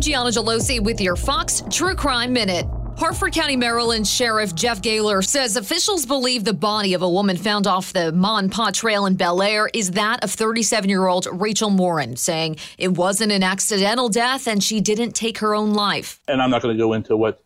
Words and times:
Gianna 0.00 0.30
Gelosi 0.30 0.80
with 0.82 1.00
your 1.00 1.14
Fox 1.14 1.62
True 1.70 1.94
Crime 1.94 2.32
Minute. 2.32 2.66
Harford 2.96 3.32
County, 3.32 3.56
Maryland 3.56 4.06
Sheriff 4.06 4.54
Jeff 4.54 4.80
Gahler 4.80 5.24
says 5.24 5.56
officials 5.56 6.06
believe 6.06 6.44
the 6.44 6.54
body 6.54 6.94
of 6.94 7.02
a 7.02 7.08
woman 7.08 7.36
found 7.36 7.66
off 7.66 7.92
the 7.92 8.12
Ma 8.12 8.38
and 8.38 8.50
Pa 8.50 8.70
Trail 8.70 9.06
in 9.06 9.16
Bel 9.16 9.42
Air 9.42 9.70
is 9.72 9.92
that 9.92 10.24
of 10.24 10.30
37 10.30 10.88
year 10.88 11.06
old 11.06 11.26
Rachel 11.30 11.70
Morin, 11.70 12.16
saying 12.16 12.56
it 12.78 12.92
wasn't 12.92 13.32
an 13.32 13.42
accidental 13.42 14.08
death 14.08 14.46
and 14.46 14.62
she 14.62 14.80
didn't 14.80 15.12
take 15.12 15.38
her 15.38 15.54
own 15.54 15.74
life. 15.74 16.20
And 16.28 16.42
I'm 16.42 16.50
not 16.50 16.62
going 16.62 16.76
to 16.76 16.82
go 16.82 16.92
into 16.92 17.16
what 17.16 17.42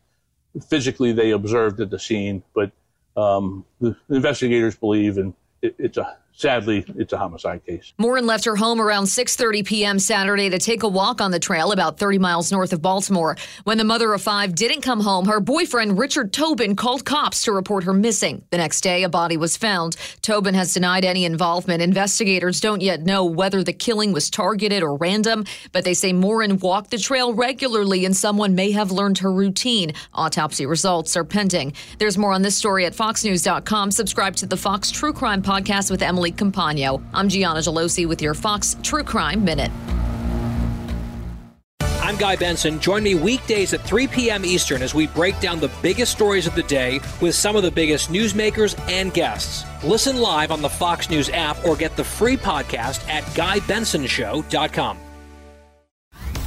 physically 0.68 1.12
they 1.12 1.32
observed 1.32 1.80
at 1.80 1.90
the 1.90 1.98
scene, 1.98 2.42
but 2.54 2.70
um, 3.16 3.64
the 3.80 3.96
investigators 4.10 4.76
believe, 4.76 5.18
and 5.18 5.34
it, 5.62 5.74
it's 5.78 5.98
a 5.98 6.16
sadly, 6.34 6.84
it's 6.96 7.12
a 7.12 7.18
homicide 7.18 7.64
case. 7.64 7.92
Morin 7.98 8.26
left 8.26 8.44
her 8.44 8.56
home 8.56 8.80
around 8.80 9.04
6:30 9.04 9.64
p.m. 9.64 9.98
Saturday 9.98 10.50
to 10.50 10.58
take 10.58 10.82
a 10.82 10.88
walk 10.88 11.20
on 11.20 11.30
the 11.30 11.38
trail 11.38 11.72
about 11.72 11.98
30 11.98 12.18
miles 12.18 12.52
north 12.52 12.72
of 12.72 12.82
Baltimore. 12.82 13.36
When 13.64 13.78
the 13.78 13.84
mother 13.84 14.12
of 14.12 14.22
five 14.22 14.54
didn't 14.54 14.82
come 14.82 15.00
home, 15.00 15.26
her 15.26 15.40
boyfriend 15.40 15.98
Richard 15.98 16.32
Tobin 16.32 16.76
called 16.76 17.04
cops 17.04 17.44
to 17.44 17.52
report 17.52 17.84
her 17.84 17.92
missing. 17.92 18.44
The 18.50 18.58
next 18.58 18.80
day, 18.80 19.02
a 19.02 19.08
body 19.08 19.36
was 19.36 19.56
found. 19.56 19.96
Tobin 20.22 20.54
has 20.54 20.74
denied 20.74 21.04
any 21.04 21.24
involvement. 21.24 21.82
Investigators 21.82 22.60
don't 22.60 22.82
yet 22.82 23.02
know 23.02 23.24
whether 23.24 23.62
the 23.62 23.72
killing 23.72 24.12
was 24.12 24.30
targeted 24.30 24.82
or 24.82 24.96
random, 24.96 25.44
but 25.72 25.84
they 25.84 25.94
say 25.94 26.12
Morin 26.12 26.58
walked 26.58 26.90
the 26.90 26.98
trail 26.98 27.32
regularly 27.32 28.04
and 28.04 28.16
someone 28.16 28.54
may 28.54 28.72
have 28.72 28.90
learned 28.90 29.18
her 29.18 29.32
routine. 29.32 29.92
Autopsy 30.12 30.66
results 30.66 31.16
are 31.16 31.24
pending. 31.24 31.72
There's 31.98 32.18
more 32.18 32.32
on 32.32 32.42
this 32.42 32.56
story 32.56 32.86
at 32.86 32.92
foxnews.com. 32.92 33.90
Subscribe 33.90 34.36
to 34.36 34.46
the 34.46 34.56
Fox 34.56 34.90
True 34.90 35.12
Crime 35.12 35.42
podcast 35.42 35.90
with 35.90 36.02
Emily 36.02 36.23
Compagno. 36.32 37.02
I'm 37.12 37.28
Gianna 37.28 37.60
Gelosi 37.60 38.06
with 38.06 38.22
your 38.22 38.34
Fox 38.34 38.76
True 38.82 39.04
Crime 39.04 39.44
Minute. 39.44 39.70
I'm 42.04 42.16
Guy 42.16 42.36
Benson. 42.36 42.80
Join 42.80 43.02
me 43.02 43.14
weekdays 43.14 43.72
at 43.72 43.80
3 43.80 44.06
p.m. 44.08 44.44
Eastern 44.44 44.82
as 44.82 44.94
we 44.94 45.06
break 45.06 45.40
down 45.40 45.58
the 45.58 45.70
biggest 45.80 46.12
stories 46.12 46.46
of 46.46 46.54
the 46.54 46.62
day 46.64 47.00
with 47.22 47.34
some 47.34 47.56
of 47.56 47.62
the 47.62 47.70
biggest 47.70 48.10
newsmakers 48.10 48.78
and 48.90 49.12
guests. 49.14 49.64
Listen 49.82 50.18
live 50.18 50.50
on 50.52 50.60
the 50.60 50.68
Fox 50.68 51.08
News 51.08 51.30
app 51.30 51.64
or 51.64 51.76
get 51.76 51.96
the 51.96 52.04
free 52.04 52.36
podcast 52.36 53.08
at 53.08 53.24
GuyBensonShow.com. 53.34 54.98